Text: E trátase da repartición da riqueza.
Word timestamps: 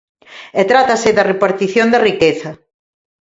E 0.61 0.63
trátase 0.71 1.09
da 1.17 1.27
repartición 1.31 1.87
da 1.93 2.03
riqueza. 2.09 2.51